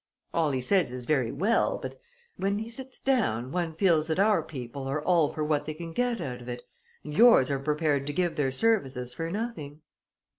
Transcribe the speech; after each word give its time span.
All 0.33 0.49
he 0.49 0.61
says 0.61 0.91
is 0.91 1.05
very 1.05 1.31
well; 1.31 1.77
but 1.77 1.99
when 2.35 2.57
he 2.57 2.69
sits 2.71 2.99
down 2.99 3.51
one 3.51 3.75
feels 3.75 4.07
that 4.07 4.17
our 4.17 4.41
people 4.41 4.87
are 4.87 4.99
all 4.99 5.31
for 5.31 5.43
what 5.43 5.67
they 5.67 5.75
can 5.75 5.93
get 5.93 6.19
out 6.19 6.41
of 6.41 6.49
it 6.49 6.63
and 7.03 7.13
yours 7.15 7.51
are 7.51 7.59
prepared 7.59 8.07
to 8.07 8.13
give 8.13 8.35
their 8.35 8.51
services 8.51 9.13
for 9.13 9.29
nothing." 9.29 9.81